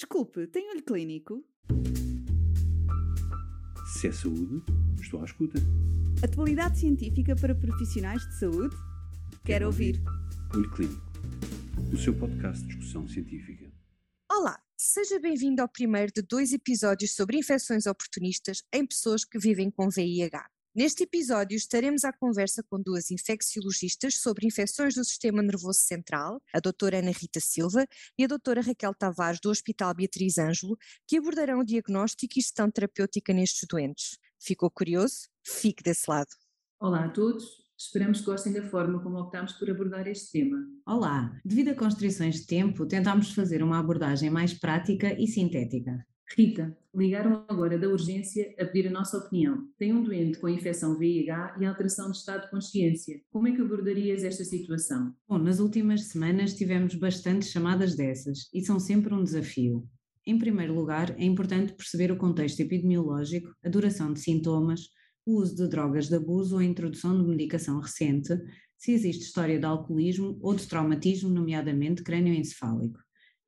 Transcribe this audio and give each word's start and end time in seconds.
Desculpe, 0.00 0.46
tem 0.46 0.70
olho 0.70 0.82
clínico? 0.82 1.44
Se 3.92 4.08
é 4.08 4.12
saúde, 4.12 4.64
estou 4.98 5.20
à 5.20 5.26
escuta. 5.26 5.58
Atualidade 6.24 6.78
científica 6.78 7.36
para 7.36 7.54
profissionais 7.54 8.26
de 8.26 8.38
saúde? 8.38 8.74
Quero 9.44 9.66
ouvir. 9.66 10.02
Olho 10.54 10.70
Clínico, 10.70 11.02
o 11.92 11.98
seu 11.98 12.18
podcast 12.18 12.62
de 12.62 12.68
discussão 12.68 13.06
científica. 13.06 13.70
Olá, 14.32 14.58
seja 14.74 15.20
bem-vindo 15.20 15.60
ao 15.60 15.68
primeiro 15.68 16.10
de 16.10 16.22
dois 16.22 16.54
episódios 16.54 17.14
sobre 17.14 17.36
infecções 17.36 17.84
oportunistas 17.84 18.62
em 18.72 18.86
pessoas 18.86 19.22
que 19.22 19.38
vivem 19.38 19.70
com 19.70 19.90
VIH. 19.90 20.48
Neste 20.72 21.02
episódio 21.02 21.56
estaremos 21.56 22.04
à 22.04 22.12
conversa 22.12 22.62
com 22.62 22.80
duas 22.80 23.10
infecciologistas 23.10 24.20
sobre 24.20 24.46
infecções 24.46 24.94
do 24.94 25.04
sistema 25.04 25.42
nervoso 25.42 25.80
central, 25.80 26.40
a 26.54 26.60
doutora 26.60 27.00
Ana 27.00 27.10
Rita 27.10 27.40
Silva 27.40 27.84
e 28.16 28.22
a 28.22 28.28
doutora 28.28 28.60
Raquel 28.60 28.94
Tavares 28.94 29.40
do 29.40 29.50
Hospital 29.50 29.92
Beatriz 29.94 30.38
Ângelo, 30.38 30.78
que 31.08 31.16
abordarão 31.16 31.58
o 31.58 31.64
diagnóstico 31.64 32.38
e 32.38 32.40
gestão 32.40 32.70
terapêutica 32.70 33.32
nestes 33.32 33.66
doentes. 33.68 34.16
Ficou 34.38 34.70
curioso? 34.70 35.28
Fique 35.44 35.82
desse 35.82 36.08
lado. 36.08 36.30
Olá 36.78 37.06
a 37.06 37.08
todos, 37.08 37.48
esperamos 37.76 38.20
que 38.20 38.26
gostem 38.26 38.52
da 38.52 38.62
forma 38.62 39.02
como 39.02 39.18
optámos 39.18 39.54
por 39.54 39.68
abordar 39.68 40.06
este 40.06 40.30
tema. 40.30 40.64
Olá, 40.86 41.36
devido 41.44 41.70
a 41.70 41.74
constrições 41.74 42.36
de 42.36 42.46
tempo, 42.46 42.86
tentámos 42.86 43.34
fazer 43.34 43.60
uma 43.60 43.80
abordagem 43.80 44.30
mais 44.30 44.54
prática 44.54 45.20
e 45.20 45.26
sintética. 45.26 46.06
Rita, 46.36 46.76
ligaram 46.94 47.44
agora 47.48 47.76
da 47.76 47.88
urgência 47.88 48.54
a 48.58 48.64
pedir 48.64 48.88
a 48.88 48.92
nossa 48.92 49.18
opinião. 49.18 49.68
Tem 49.76 49.92
um 49.92 50.02
doente 50.02 50.38
com 50.38 50.48
infecção 50.48 50.96
VIH 50.96 51.56
e 51.60 51.64
alteração 51.64 52.10
de 52.10 52.16
estado 52.16 52.44
de 52.44 52.50
consciência. 52.50 53.20
Como 53.30 53.48
é 53.48 53.52
que 53.52 53.60
abordarias 53.60 54.22
esta 54.22 54.44
situação? 54.44 55.12
Bom, 55.28 55.38
nas 55.38 55.58
últimas 55.58 56.04
semanas 56.04 56.54
tivemos 56.54 56.94
bastantes 56.94 57.50
chamadas 57.50 57.96
dessas 57.96 58.48
e 58.54 58.62
são 58.62 58.78
sempre 58.78 59.12
um 59.12 59.24
desafio. 59.24 59.88
Em 60.24 60.38
primeiro 60.38 60.74
lugar, 60.74 61.10
é 61.18 61.24
importante 61.24 61.72
perceber 61.72 62.12
o 62.12 62.16
contexto 62.16 62.60
epidemiológico, 62.60 63.52
a 63.64 63.68
duração 63.68 64.12
de 64.12 64.20
sintomas, 64.20 64.88
o 65.26 65.40
uso 65.40 65.56
de 65.56 65.68
drogas 65.68 66.08
de 66.08 66.14
abuso 66.14 66.54
ou 66.54 66.60
a 66.60 66.64
introdução 66.64 67.20
de 67.20 67.28
medicação 67.28 67.80
recente, 67.80 68.38
se 68.76 68.92
existe 68.92 69.24
história 69.24 69.58
de 69.58 69.66
alcoolismo 69.66 70.38
ou 70.40 70.54
de 70.54 70.66
traumatismo, 70.66 71.28
nomeadamente 71.28 72.02
crânioencefálico. 72.02 72.98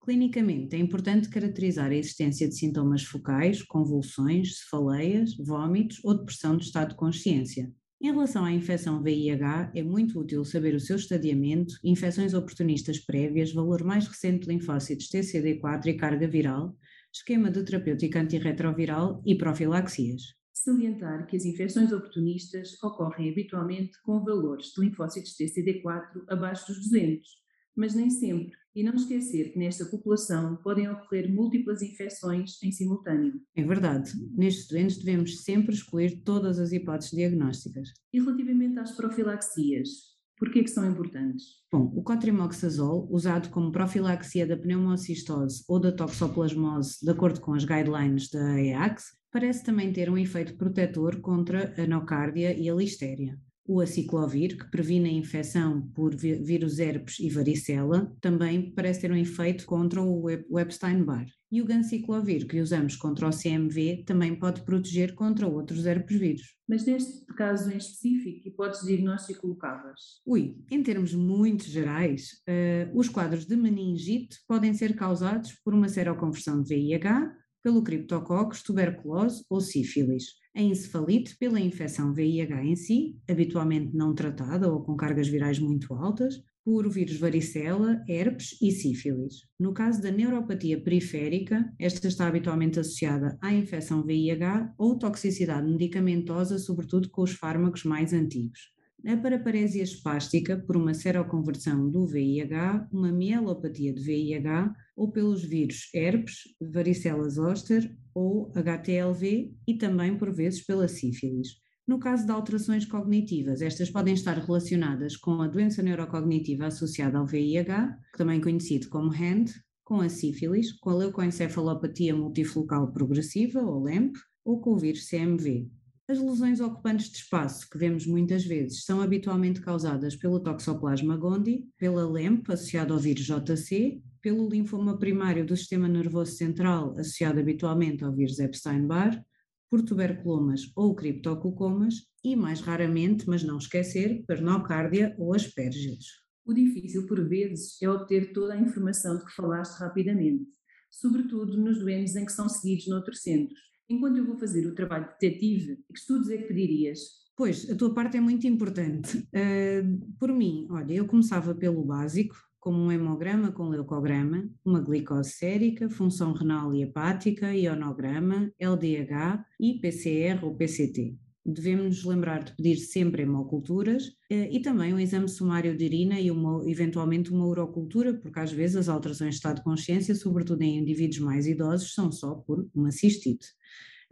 Clinicamente, 0.04 0.74
é 0.74 0.78
importante 0.80 1.28
caracterizar 1.28 1.90
a 1.90 1.94
existência 1.94 2.48
de 2.48 2.56
sintomas 2.56 3.04
focais, 3.04 3.62
convulsões, 3.62 4.58
cefaleias, 4.58 5.36
vômitos 5.36 6.00
ou 6.02 6.18
depressão 6.18 6.56
do 6.56 6.62
estado 6.62 6.90
de 6.90 6.96
consciência. 6.96 7.72
Em 8.00 8.10
relação 8.10 8.44
à 8.44 8.50
infecção 8.50 9.00
VIH, 9.00 9.70
é 9.76 9.80
muito 9.80 10.18
útil 10.18 10.44
saber 10.44 10.74
o 10.74 10.80
seu 10.80 10.96
estadiamento, 10.96 11.76
infecções 11.84 12.34
oportunistas 12.34 12.98
prévias, 12.98 13.52
valor 13.52 13.84
mais 13.84 14.08
recente 14.08 14.44
de 14.44 14.52
linfócitos 14.52 15.08
TCD4 15.08 15.86
e 15.86 15.94
carga 15.94 16.26
viral, 16.26 16.76
esquema 17.14 17.48
de 17.48 17.62
terapêutica 17.62 18.20
antirretroviral 18.20 19.22
e 19.24 19.36
profilaxias. 19.36 20.22
Salientar 20.52 21.28
que 21.28 21.36
as 21.36 21.44
infecções 21.44 21.92
oportunistas 21.92 22.76
ocorrem 22.82 23.30
habitualmente 23.30 23.92
com 24.02 24.24
valores 24.24 24.72
de 24.74 24.80
linfócitos 24.80 25.36
TCD4 25.36 26.24
abaixo 26.28 26.66
dos 26.66 26.90
200, 26.90 27.41
mas 27.76 27.94
nem 27.94 28.10
sempre 28.10 28.56
e 28.74 28.82
não 28.82 28.94
esquecer 28.94 29.52
que 29.52 29.58
nesta 29.58 29.84
população 29.84 30.56
podem 30.56 30.88
ocorrer 30.88 31.32
múltiplas 31.32 31.82
infecções 31.82 32.62
em 32.62 32.72
simultâneo. 32.72 33.40
É 33.54 33.62
verdade. 33.62 34.12
Nestes 34.34 34.68
doentes 34.68 34.98
devemos 34.98 35.42
sempre 35.42 35.74
escolher 35.74 36.22
todas 36.24 36.58
as 36.58 36.72
hipóteses 36.72 37.12
diagnósticas. 37.12 37.90
E 38.12 38.18
relativamente 38.18 38.78
às 38.78 38.92
profilaxias, 38.92 40.12
por 40.38 40.50
que 40.50 40.66
são 40.66 40.90
importantes? 40.90 41.44
Bom, 41.70 41.92
o 41.94 42.02
cotrimoxazol, 42.02 43.06
usado 43.10 43.50
como 43.50 43.70
profilaxia 43.70 44.46
da 44.46 44.56
pneumocistose 44.56 45.62
ou 45.68 45.78
da 45.78 45.92
toxoplasmose, 45.92 46.98
de 47.02 47.10
acordo 47.10 47.40
com 47.40 47.54
as 47.54 47.64
guidelines 47.64 48.28
da 48.30 48.60
EACS, 48.60 49.04
parece 49.30 49.64
também 49.64 49.92
ter 49.92 50.10
um 50.10 50.18
efeito 50.18 50.56
protetor 50.56 51.20
contra 51.20 51.74
a 51.80 51.86
nocárdia 51.86 52.58
e 52.58 52.68
a 52.68 52.74
listéria. 52.74 53.38
O 53.66 53.80
aciclovir, 53.80 54.56
que 54.56 54.70
previne 54.70 55.08
a 55.08 55.12
infecção 55.12 55.88
por 55.94 56.16
vírus 56.16 56.78
herpes 56.78 57.20
e 57.20 57.28
varicela, 57.28 58.12
também 58.20 58.72
parece 58.72 59.02
ter 59.02 59.12
um 59.12 59.16
efeito 59.16 59.64
contra 59.66 60.02
o 60.02 60.58
Epstein-Barr. 60.58 61.26
E 61.50 61.60
o 61.60 61.66
ganciclovir, 61.66 62.46
que 62.46 62.60
usamos 62.60 62.96
contra 62.96 63.28
o 63.28 63.30
CMV, 63.30 64.04
também 64.06 64.34
pode 64.34 64.62
proteger 64.62 65.14
contra 65.14 65.46
outros 65.46 65.84
herpes 65.84 66.18
vírus. 66.18 66.56
Mas 66.66 66.86
neste 66.86 67.26
caso 67.36 67.70
em 67.70 67.76
específico, 67.76 68.48
hipóteses 68.48 68.86
de 68.86 68.94
diagnóstico 68.94 69.42
colocavas? 69.42 70.00
Ui, 70.24 70.56
em 70.70 70.82
termos 70.82 71.12
muito 71.14 71.64
gerais, 71.64 72.42
uh, 72.48 72.98
os 72.98 73.10
quadros 73.10 73.44
de 73.44 73.54
meningite 73.54 74.38
podem 74.48 74.72
ser 74.72 74.96
causados 74.96 75.52
por 75.62 75.74
uma 75.74 75.88
seroconversão 75.88 76.62
de 76.62 76.74
VIH, 76.74 77.30
pelo 77.62 77.82
criptococcus, 77.82 78.62
tuberculose 78.62 79.44
ou 79.48 79.60
sífilis 79.60 80.42
a 80.54 80.60
encefalite 80.60 81.36
pela 81.38 81.58
infecção 81.58 82.12
VIH 82.12 82.64
em 82.64 82.76
si, 82.76 83.16
habitualmente 83.28 83.96
não 83.96 84.14
tratada 84.14 84.70
ou 84.70 84.82
com 84.82 84.96
cargas 84.96 85.28
virais 85.28 85.58
muito 85.58 85.94
altas, 85.94 86.42
por 86.64 86.88
vírus 86.88 87.16
varicela, 87.16 88.00
herpes 88.08 88.56
e 88.60 88.70
sífilis. 88.70 89.46
No 89.58 89.72
caso 89.72 90.00
da 90.00 90.10
neuropatia 90.10 90.80
periférica, 90.80 91.72
esta 91.78 92.06
está 92.06 92.28
habitualmente 92.28 92.78
associada 92.78 93.36
à 93.40 93.52
infecção 93.52 94.04
VIH 94.04 94.74
ou 94.78 94.96
toxicidade 94.96 95.68
medicamentosa, 95.68 96.58
sobretudo 96.58 97.10
com 97.10 97.22
os 97.22 97.32
fármacos 97.32 97.84
mais 97.84 98.12
antigos. 98.12 98.72
A 99.04 99.16
paraparesia 99.16 99.82
espástica, 99.82 100.56
por 100.56 100.76
uma 100.76 100.94
seroconversão 100.94 101.90
do 101.90 102.06
VIH, 102.06 102.88
uma 102.92 103.10
mielopatia 103.10 103.92
de 103.92 104.00
VIH 104.00 104.72
ou 105.02 105.10
pelos 105.10 105.42
vírus 105.42 105.90
herpes, 105.92 106.42
varicela 106.60 107.28
zoster 107.28 107.92
ou 108.14 108.52
HTLV 108.54 109.52
e 109.66 109.74
também 109.74 110.16
por 110.16 110.32
vezes 110.32 110.64
pela 110.64 110.86
sífilis. 110.86 111.56
No 111.84 111.98
caso 111.98 112.24
de 112.24 112.30
alterações 112.30 112.86
cognitivas, 112.86 113.62
estas 113.62 113.90
podem 113.90 114.14
estar 114.14 114.38
relacionadas 114.38 115.16
com 115.16 115.42
a 115.42 115.48
doença 115.48 115.82
neurocognitiva 115.82 116.66
associada 116.66 117.18
ao 117.18 117.26
VIH, 117.26 117.98
também 118.16 118.40
conhecido 118.40 118.88
como 118.88 119.12
HAND, 119.12 119.50
com 119.82 120.00
a 120.00 120.08
sífilis, 120.08 120.70
com 120.70 120.90
a 120.90 120.94
leucoencefalopatia 120.94 122.14
multifocal 122.14 122.92
progressiva, 122.92 123.60
ou 123.60 123.82
LEMP, 123.82 124.16
ou 124.44 124.60
com 124.60 124.74
o 124.74 124.78
vírus 124.78 125.08
CMV. 125.08 125.68
As 126.08 126.20
lesões 126.20 126.60
ocupantes 126.60 127.10
de 127.10 127.16
espaço, 127.16 127.68
que 127.68 127.76
vemos 127.76 128.06
muitas 128.06 128.44
vezes, 128.44 128.84
são 128.84 129.00
habitualmente 129.00 129.60
causadas 129.60 130.14
pelo 130.14 130.38
Toxoplasma 130.38 131.16
gondii, 131.16 131.66
pela 131.76 132.08
LEMP, 132.08 132.52
associada 132.52 132.94
ao 132.94 133.00
vírus 133.00 133.24
JC, 133.24 134.00
pelo 134.22 134.48
linfoma 134.48 134.98
primário 134.98 135.44
do 135.44 135.56
sistema 135.56 135.88
nervoso 135.88 136.32
central, 136.32 136.92
associado 136.92 137.40
habitualmente 137.40 138.04
ao 138.04 138.14
vírus 138.14 138.38
Epstein-Barr, 138.38 139.22
por 139.68 139.82
tuberculomas 139.82 140.70
ou 140.76 140.94
criptococomas 140.94 142.06
e, 142.24 142.36
mais 142.36 142.60
raramente, 142.60 143.28
mas 143.28 143.42
não 143.42 143.58
esquecer, 143.58 144.24
pernocárdia 144.26 145.14
ou 145.18 145.34
asperges. 145.34 146.06
O 146.46 146.54
difícil, 146.54 147.06
por 147.06 147.28
vezes, 147.28 147.80
é 147.82 147.88
obter 147.90 148.32
toda 148.32 148.54
a 148.54 148.60
informação 148.60 149.18
de 149.18 149.24
que 149.24 149.34
falaste 149.34 149.78
rapidamente, 149.78 150.46
sobretudo 150.90 151.56
nos 151.56 151.78
doentes 151.78 152.16
em 152.16 152.24
que 152.24 152.32
são 152.32 152.48
seguidos 152.48 152.86
noutros 152.86 153.20
centros 153.20 153.72
enquanto 153.92 154.16
eu 154.16 154.26
vou 154.26 154.38
fazer 154.38 154.66
o 154.66 154.74
trabalho 154.74 155.06
detetive, 155.06 155.76
que 155.92 155.98
estudos 155.98 156.30
é 156.30 156.38
que 156.38 156.44
pedirias? 156.44 157.22
Pois, 157.36 157.68
a 157.70 157.74
tua 157.74 157.94
parte 157.94 158.16
é 158.16 158.20
muito 158.20 158.46
importante. 158.46 159.18
Uh, 159.18 160.14
por 160.18 160.32
mim, 160.32 160.66
olha, 160.70 160.94
eu 160.94 161.06
começava 161.06 161.54
pelo 161.54 161.84
básico, 161.84 162.36
como 162.62 162.78
um 162.78 162.92
hemograma 162.92 163.50
com 163.50 163.68
leucograma, 163.68 164.48
uma 164.64 164.80
glicose 164.80 165.32
sérica, 165.32 165.90
função 165.90 166.32
renal 166.32 166.72
e 166.72 166.82
hepática, 166.82 167.52
ionograma, 167.52 168.52
LDH 168.56 169.44
e 169.58 169.80
PCR 169.80 170.44
ou 170.44 170.54
PCT. 170.54 171.16
Devemos 171.44 171.86
nos 171.86 172.04
lembrar 172.04 172.44
de 172.44 172.54
pedir 172.54 172.76
sempre 172.76 173.22
hemoculturas 173.22 174.12
eh, 174.30 174.48
e 174.52 174.62
também 174.62 174.94
um 174.94 175.00
exame 175.00 175.28
sumário 175.28 175.76
de 175.76 175.84
urina 175.86 176.20
e 176.20 176.30
uma, 176.30 176.62
eventualmente 176.70 177.32
uma 177.32 177.48
urocultura, 177.48 178.14
porque 178.14 178.38
às 178.38 178.52
vezes 178.52 178.76
as 178.76 178.88
alterações 178.88 179.30
de 179.30 179.36
estado 179.38 179.56
de 179.56 179.64
consciência, 179.64 180.14
sobretudo 180.14 180.62
em 180.62 180.78
indivíduos 180.78 181.18
mais 181.18 181.48
idosos, 181.48 181.92
são 181.92 182.12
só 182.12 182.36
por 182.36 182.70
uma 182.72 182.92
cistite. 182.92 183.48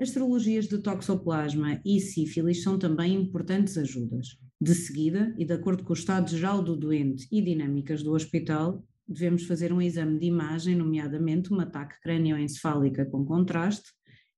As 0.01 0.09
serologias 0.09 0.67
de 0.67 0.79
toxoplasma 0.79 1.79
e 1.85 2.01
sífilis 2.01 2.63
são 2.63 2.79
também 2.79 3.15
importantes 3.15 3.77
ajudas. 3.77 4.29
De 4.59 4.75
seguida, 4.75 5.35
e 5.37 5.45
de 5.45 5.53
acordo 5.53 5.85
com 5.85 5.91
o 5.91 5.97
estado 5.97 6.31
geral 6.31 6.63
do 6.63 6.75
doente 6.75 7.29
e 7.31 7.43
dinâmicas 7.43 8.03
do 8.03 8.13
hospital, 8.13 8.83
devemos 9.07 9.45
fazer 9.45 9.75
um 9.75 9.83
exame 9.83 10.19
de 10.19 10.25
imagem, 10.25 10.75
nomeadamente 10.75 11.51
uma 11.51 11.65
ataque 11.65 12.01
crânioencefálica 12.01 13.05
com 13.05 13.27
contraste 13.27 13.91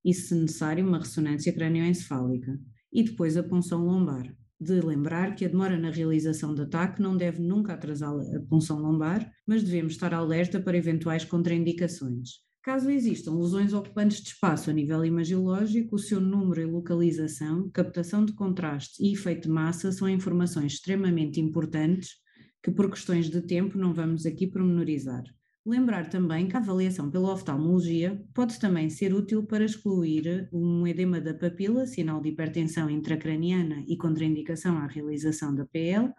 e, 0.05 0.13
se 0.13 0.35
necessário, 0.35 0.85
uma 0.85 0.99
ressonância 0.99 1.53
crânioencefálica. 1.53 2.59
E 2.93 3.05
depois 3.05 3.37
a 3.37 3.43
punção 3.45 3.85
lombar. 3.85 4.35
De 4.61 4.81
lembrar 4.81 5.37
que 5.37 5.45
a 5.45 5.49
demora 5.49 5.79
na 5.79 5.91
realização 5.91 6.53
do 6.57 6.63
ataque 6.63 7.01
não 7.01 7.17
deve 7.17 7.41
nunca 7.41 7.75
atrasar 7.75 8.13
a 8.13 8.41
punção 8.49 8.81
lombar, 8.81 9.31
mas 9.47 9.63
devemos 9.63 9.93
estar 9.93 10.13
alerta 10.13 10.61
para 10.61 10.77
eventuais 10.77 11.25
contraindicações. 11.25 12.43
Caso 12.63 12.89
existam 12.91 13.35
lesões 13.35 13.73
ocupantes 13.73 14.21
de 14.21 14.29
espaço 14.29 14.71
a 14.71 14.73
nível 14.73 15.05
imagiológico, 15.05 15.97
o 15.97 15.99
seu 15.99 16.21
número 16.21 16.61
e 16.61 16.65
localização, 16.65 17.69
captação 17.71 18.25
de 18.25 18.33
contraste 18.35 19.03
e 19.03 19.13
efeito 19.13 19.49
de 19.49 19.49
massa 19.49 19.91
são 19.91 20.09
informações 20.09 20.75
extremamente 20.75 21.41
importantes 21.41 22.11
que, 22.63 22.71
por 22.71 22.89
questões 22.89 23.29
de 23.29 23.41
tempo, 23.41 23.77
não 23.77 23.93
vamos 23.93 24.25
aqui 24.25 24.47
pormenorizar. 24.47 25.25
Lembrar 25.67 26.09
também 26.09 26.47
que 26.47 26.57
a 26.57 26.61
avaliação 26.61 27.11
pela 27.11 27.33
oftalmologia 27.33 28.23
pode 28.33 28.61
também 28.61 28.89
ser 28.89 29.13
útil 29.13 29.45
para 29.45 29.65
excluir 29.65 30.49
um 30.53 30.87
edema 30.87 31.21
da 31.21 31.35
papila, 31.35 31.85
sinal 31.85 32.21
de 32.21 32.29
hipertensão 32.29 32.89
intracraniana 32.89 33.85
e 33.89 33.97
contraindicação 33.97 34.79
à 34.79 34.87
realização 34.87 35.53
da 35.53 35.67
PL, 35.67 36.13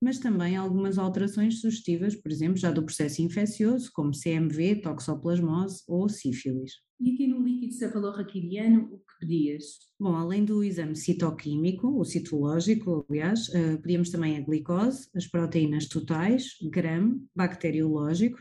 mas 0.00 0.18
também 0.18 0.56
algumas 0.56 0.98
alterações 0.98 1.60
sugestivas, 1.60 2.14
por 2.14 2.30
exemplo, 2.30 2.56
já 2.56 2.70
do 2.70 2.84
processo 2.84 3.22
infeccioso, 3.22 3.90
como 3.94 4.12
CMV, 4.12 4.82
toxoplasmose 4.82 5.82
ou 5.88 6.08
sífilis. 6.08 6.72
E 6.98 7.12
aqui 7.12 7.26
no 7.26 7.42
líquido 7.42 7.74
cefalorraquidiano, 7.74 8.88
o 8.92 8.98
que 8.98 9.18
pedias? 9.20 9.64
Bom, 10.00 10.14
além 10.14 10.44
do 10.44 10.64
exame 10.64 10.96
citoquímico, 10.96 11.88
ou 11.88 12.04
citológico, 12.04 13.04
aliás, 13.10 13.48
uh, 13.48 13.80
pedíamos 13.82 14.10
também 14.10 14.36
a 14.36 14.40
glicose, 14.40 15.08
as 15.14 15.26
proteínas 15.26 15.88
totais, 15.88 16.56
GRAM, 16.70 17.20
bacteriológico, 17.34 18.38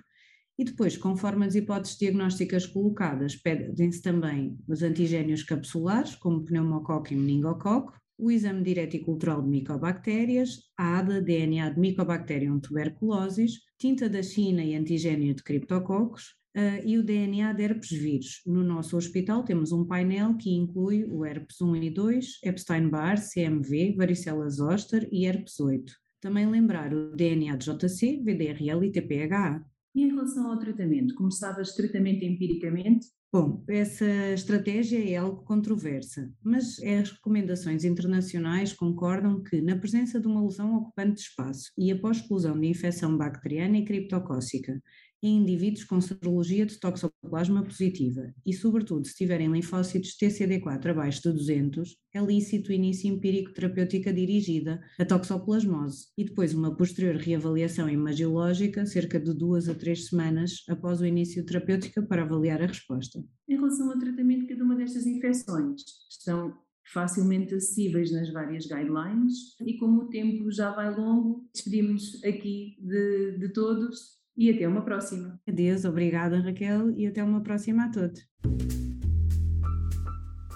e 0.57 0.63
depois, 0.63 0.95
conforme 0.95 1.45
as 1.45 1.55
hipóteses 1.55 1.97
diagnósticas 1.97 2.65
colocadas, 2.65 3.35
pedem-se 3.35 4.01
também 4.01 4.57
os 4.69 4.81
antigénios 4.81 5.43
capsulares, 5.43 6.15
como 6.15 6.45
pneumococo 6.45 7.11
e 7.11 7.15
meningococo, 7.17 7.93
o 8.17 8.31
exame 8.31 8.63
direto 8.63 8.95
e 8.95 8.99
cultural 8.99 9.41
de 9.41 9.49
micobactérias, 9.49 10.61
a 10.77 10.99
ADA, 10.99 11.21
DNA 11.21 11.69
de 11.69 11.79
Mycobacterium 11.79 12.59
tuberculosis, 12.59 13.59
tinta 13.77 14.09
da 14.09 14.23
China 14.23 14.63
e 14.63 14.75
antigênio 14.75 15.33
de 15.33 15.43
criptococos 15.43 16.35
uh, 16.55 16.85
e 16.85 16.97
o 16.97 17.03
DNA 17.03 17.53
de 17.53 17.63
herpes 17.63 17.91
vírus. 17.91 18.41
No 18.45 18.63
nosso 18.63 18.97
hospital 18.97 19.43
temos 19.43 19.71
um 19.71 19.85
painel 19.85 20.35
que 20.37 20.49
inclui 20.49 21.03
o 21.05 21.25
herpes 21.25 21.61
1 21.61 21.75
e 21.75 21.89
2, 21.89 22.39
Epstein-Barr, 22.43 23.19
CMV, 23.19 23.95
varicela 23.97 24.49
zoster 24.49 25.07
e 25.11 25.25
herpes 25.25 25.59
8. 25.59 25.93
Também 26.21 26.47
lembrar 26.47 26.93
o 26.93 27.15
DNA 27.15 27.55
de 27.55 27.65
JC, 27.65 28.21
VDRL 28.23 28.85
e 28.85 28.91
TPHA. 28.91 29.63
E 29.95 30.03
em 30.03 30.09
relação 30.09 30.51
ao 30.51 30.59
tratamento, 30.59 31.15
começavas 31.15 31.73
tratamento 31.73 32.25
empiricamente? 32.25 33.07
Bom, 33.31 33.63
essa 33.67 34.05
estratégia 34.33 34.97
é 35.09 35.15
algo 35.15 35.43
controversa, 35.43 36.31
mas 36.43 36.79
as 36.81 37.11
recomendações 37.11 37.83
internacionais 37.83 38.73
concordam 38.73 39.41
que, 39.41 39.61
na 39.61 39.77
presença 39.77 40.19
de 40.19 40.27
uma 40.27 40.43
lesão 40.43 40.75
ocupante 40.75 41.15
de 41.15 41.21
espaço 41.21 41.71
e 41.77 41.91
após 41.91 42.17
exclusão 42.17 42.59
de 42.59 42.67
infecção 42.67 43.17
bacteriana 43.17 43.77
e 43.77 43.85
criptocócica, 43.85 44.81
em 45.21 45.37
indivíduos 45.37 45.83
com 45.83 45.99
serologia 45.99 46.65
de 46.65 46.79
toxoplasma 46.79 47.63
positiva. 47.63 48.33
E, 48.45 48.53
sobretudo, 48.53 49.07
se 49.07 49.15
tiverem 49.15 49.51
linfócitos 49.51 50.17
TCD4 50.17 50.91
abaixo 50.91 51.21
de 51.23 51.33
200, 51.33 51.95
é 52.13 52.19
lícito 52.19 52.69
o 52.69 52.73
início 52.73 53.11
empírico 53.11 53.53
terapêutica 53.53 54.13
dirigida 54.13 54.81
a 54.99 55.05
toxoplasmose. 55.05 56.07
E 56.17 56.23
depois 56.23 56.53
uma 56.53 56.75
posterior 56.75 57.15
reavaliação 57.15 57.89
imagiológica 57.89 58.85
cerca 58.85 59.19
de 59.19 59.33
duas 59.33 59.67
a 59.67 59.75
três 59.75 60.07
semanas 60.07 60.63
após 60.69 61.01
o 61.01 61.05
início 61.05 61.45
terapêutica 61.45 62.01
para 62.01 62.23
avaliar 62.23 62.61
a 62.61 62.67
resposta. 62.67 63.23
Em 63.47 63.55
relação 63.55 63.91
ao 63.91 63.99
tratamento 63.99 64.41
de 64.41 64.47
cada 64.47 64.63
uma 64.63 64.75
destas 64.75 65.05
infecções, 65.05 65.81
estão 66.09 66.53
facilmente 66.93 67.55
acessíveis 67.55 68.11
nas 68.11 68.31
várias 68.31 68.65
guidelines 68.65 69.59
e 69.65 69.77
como 69.77 70.03
o 70.03 70.09
tempo 70.09 70.51
já 70.51 70.71
vai 70.71 70.95
longo, 70.95 71.47
despedimos 71.53 72.23
aqui 72.23 72.77
de, 72.79 73.37
de 73.39 73.49
todos 73.53 74.15
e 74.37 74.49
até 74.49 74.67
uma 74.67 74.81
próxima. 74.81 75.39
Adeus, 75.47 75.85
obrigada 75.85 76.39
Raquel 76.41 76.91
e 76.91 77.07
até 77.07 77.23
uma 77.23 77.41
próxima 77.41 77.85
a 77.85 77.89
todos. 77.89 78.27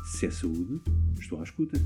Se 0.06 0.26
é 0.26 0.32
saúde, 0.32 0.82
estou 1.20 1.40
à 1.40 1.44
escuta. 1.44 1.78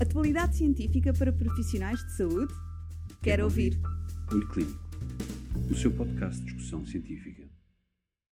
Atualidade 0.00 0.56
científica 0.56 1.12
para 1.12 1.32
profissionais 1.32 1.98
de 2.04 2.16
saúde? 2.16 2.52
Quero, 2.54 3.20
Quero 3.22 3.44
ouvir. 3.44 3.74
ouvir. 3.74 4.34
Olho 4.34 4.48
Clínico, 4.48 4.80
o 5.70 5.74
seu 5.74 5.90
podcast 5.92 6.40
de 6.40 6.46
discussão 6.46 6.84
científica. 6.86 7.47